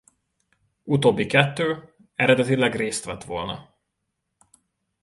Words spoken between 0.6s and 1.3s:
Utóbbi